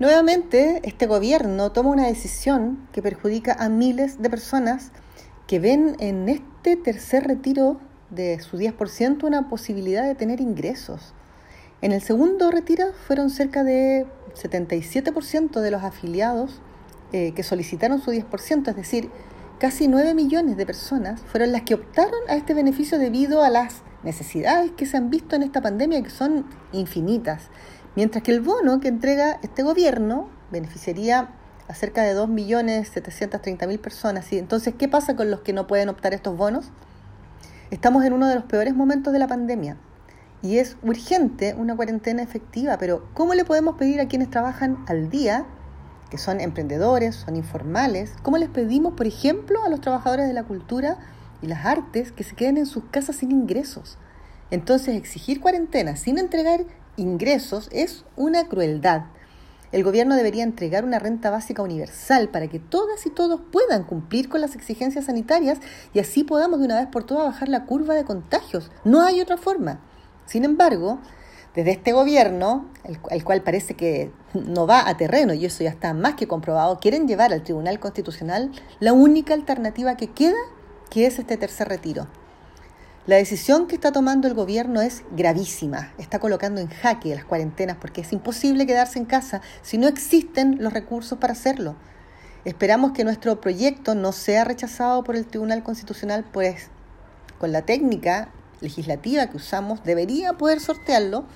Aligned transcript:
Nuevamente, 0.00 0.80
este 0.82 1.06
gobierno 1.06 1.70
toma 1.70 1.90
una 1.90 2.08
decisión 2.08 2.88
que 2.90 3.00
perjudica 3.00 3.52
a 3.52 3.68
miles 3.68 4.20
de 4.20 4.28
personas 4.28 4.90
que 5.46 5.60
ven 5.60 5.94
en 6.00 6.28
este 6.28 6.74
tercer 6.76 7.28
retiro 7.28 7.78
de 8.10 8.40
su 8.40 8.58
10% 8.58 9.22
una 9.22 9.48
posibilidad 9.48 10.04
de 10.04 10.16
tener 10.16 10.40
ingresos. 10.40 11.14
En 11.80 11.92
el 11.92 12.00
segundo 12.00 12.50
retiro 12.50 12.86
fueron 13.06 13.30
cerca 13.30 13.62
de 13.62 14.06
77% 14.34 15.60
de 15.60 15.70
los 15.70 15.84
afiliados 15.84 16.60
eh, 17.12 17.32
que 17.32 17.44
solicitaron 17.44 18.00
su 18.00 18.10
10%, 18.10 18.68
es 18.68 18.76
decir, 18.76 19.10
casi 19.60 19.86
9 19.86 20.14
millones 20.14 20.56
de 20.56 20.66
personas 20.66 21.20
fueron 21.20 21.52
las 21.52 21.62
que 21.62 21.74
optaron 21.74 22.20
a 22.28 22.34
este 22.34 22.52
beneficio 22.52 22.98
debido 22.98 23.44
a 23.44 23.50
las 23.50 23.82
necesidades 24.02 24.72
que 24.72 24.86
se 24.86 24.96
han 24.96 25.08
visto 25.08 25.36
en 25.36 25.44
esta 25.44 25.62
pandemia 25.62 26.02
que 26.02 26.10
son 26.10 26.46
infinitas. 26.72 27.48
Mientras 27.96 28.22
que 28.24 28.32
el 28.32 28.40
bono 28.40 28.80
que 28.80 28.88
entrega 28.88 29.38
este 29.42 29.62
gobierno 29.62 30.28
beneficiaría 30.50 31.30
a 31.68 31.74
cerca 31.74 32.02
de 32.02 32.14
2.730.000 32.14 33.78
personas. 33.80 34.32
¿Y 34.32 34.38
entonces 34.38 34.74
qué 34.76 34.88
pasa 34.88 35.16
con 35.16 35.30
los 35.30 35.40
que 35.40 35.52
no 35.52 35.66
pueden 35.66 35.88
optar 35.88 36.14
estos 36.14 36.36
bonos? 36.36 36.70
Estamos 37.70 38.04
en 38.04 38.12
uno 38.12 38.28
de 38.28 38.34
los 38.34 38.44
peores 38.44 38.74
momentos 38.74 39.12
de 39.12 39.18
la 39.18 39.26
pandemia 39.26 39.76
y 40.42 40.58
es 40.58 40.76
urgente 40.82 41.54
una 41.56 41.74
cuarentena 41.74 42.22
efectiva, 42.22 42.76
pero 42.78 43.08
¿cómo 43.14 43.34
le 43.34 43.44
podemos 43.44 43.76
pedir 43.76 44.00
a 44.00 44.08
quienes 44.08 44.30
trabajan 44.30 44.84
al 44.86 45.08
día, 45.08 45.46
que 46.10 46.18
son 46.18 46.40
emprendedores, 46.40 47.14
son 47.16 47.36
informales? 47.36 48.12
¿Cómo 48.22 48.36
les 48.36 48.50
pedimos, 48.50 48.92
por 48.92 49.06
ejemplo, 49.06 49.64
a 49.64 49.70
los 49.70 49.80
trabajadores 49.80 50.26
de 50.26 50.34
la 50.34 50.44
cultura 50.44 50.98
y 51.40 51.46
las 51.46 51.64
artes 51.64 52.12
que 52.12 52.24
se 52.24 52.36
queden 52.36 52.58
en 52.58 52.66
sus 52.66 52.84
casas 52.90 53.16
sin 53.16 53.30
ingresos? 53.30 53.96
Entonces, 54.50 54.96
exigir 54.96 55.40
cuarentena 55.40 55.96
sin 55.96 56.18
entregar 56.18 56.66
ingresos 56.96 57.68
es 57.72 58.04
una 58.16 58.48
crueldad. 58.48 59.04
El 59.72 59.82
gobierno 59.82 60.14
debería 60.14 60.44
entregar 60.44 60.84
una 60.84 61.00
renta 61.00 61.30
básica 61.30 61.62
universal 61.62 62.28
para 62.28 62.46
que 62.46 62.60
todas 62.60 63.06
y 63.06 63.10
todos 63.10 63.40
puedan 63.50 63.82
cumplir 63.82 64.28
con 64.28 64.40
las 64.40 64.54
exigencias 64.54 65.06
sanitarias 65.06 65.58
y 65.92 65.98
así 65.98 66.22
podamos 66.22 66.60
de 66.60 66.66
una 66.66 66.78
vez 66.78 66.86
por 66.86 67.04
todas 67.04 67.26
bajar 67.26 67.48
la 67.48 67.64
curva 67.66 67.94
de 67.94 68.04
contagios. 68.04 68.70
No 68.84 69.02
hay 69.02 69.20
otra 69.20 69.36
forma. 69.36 69.80
Sin 70.26 70.44
embargo, 70.44 71.00
desde 71.54 71.72
este 71.72 71.92
gobierno, 71.92 72.66
el, 72.84 73.24
cual 73.24 73.42
parece 73.42 73.74
que 73.74 74.10
no 74.34 74.66
va 74.66 74.88
a 74.88 74.96
terreno, 74.96 75.34
y 75.34 75.44
eso 75.44 75.62
ya 75.62 75.70
está 75.70 75.94
más 75.94 76.14
que 76.14 76.26
comprobado, 76.26 76.78
quieren 76.78 77.06
llevar 77.06 77.32
al 77.32 77.42
Tribunal 77.42 77.78
Constitucional 77.78 78.50
la 78.80 78.92
única 78.92 79.34
alternativa 79.34 79.96
que 79.96 80.08
queda, 80.08 80.34
que 80.90 81.06
es 81.06 81.18
este 81.18 81.36
tercer 81.36 81.68
retiro. 81.68 82.08
La 83.06 83.16
decisión 83.16 83.66
que 83.66 83.74
está 83.74 83.92
tomando 83.92 84.28
el 84.28 84.34
gobierno 84.34 84.80
es 84.80 85.02
gravísima. 85.14 85.92
Está 85.98 86.18
colocando 86.18 86.62
en 86.62 86.68
jaque 86.68 87.14
las 87.14 87.26
cuarentenas 87.26 87.76
porque 87.78 88.00
es 88.00 88.10
imposible 88.14 88.66
quedarse 88.66 88.98
en 88.98 89.04
casa 89.04 89.42
si 89.60 89.76
no 89.76 89.88
existen 89.88 90.56
los 90.62 90.72
recursos 90.72 91.18
para 91.18 91.34
hacerlo. 91.34 91.76
Esperamos 92.46 92.92
que 92.92 93.04
nuestro 93.04 93.42
proyecto 93.42 93.94
no 93.94 94.12
sea 94.12 94.44
rechazado 94.44 95.04
por 95.04 95.16
el 95.16 95.26
Tribunal 95.26 95.62
Constitucional, 95.62 96.24
pues 96.32 96.70
con 97.38 97.52
la 97.52 97.60
técnica 97.62 98.30
legislativa 98.62 99.26
que 99.26 99.36
usamos 99.36 99.84
debería 99.84 100.32
poder 100.32 100.60
sortearlo, 100.60 101.26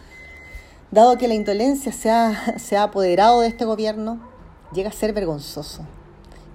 dado 0.90 1.18
que 1.18 1.28
la 1.28 1.34
indolencia 1.34 1.92
se 1.92 2.10
ha, 2.10 2.58
se 2.58 2.78
ha 2.78 2.84
apoderado 2.84 3.42
de 3.42 3.48
este 3.48 3.66
gobierno, 3.66 4.20
llega 4.72 4.88
a 4.88 4.92
ser 4.92 5.12
vergonzoso. 5.12 5.84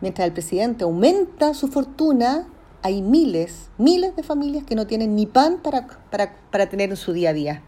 Mientras 0.02 0.25
el 0.25 0.34
presidente 0.34 0.86
aumenta 0.86 1.53
su 1.53 1.67
fortuna, 1.67 2.47
hay 2.83 3.01
miles, 3.01 3.69
miles 3.77 4.15
de 4.15 4.23
familias 4.23 4.65
que 4.65 4.75
no 4.75 4.85
tienen 4.85 5.15
ni 5.15 5.25
pan 5.25 5.59
para, 5.63 5.87
para, 6.11 6.35
para 6.51 6.69
tener 6.69 6.89
en 6.89 6.97
su 6.97 7.13
día 7.13 7.29
a 7.29 7.33
día. 7.33 7.63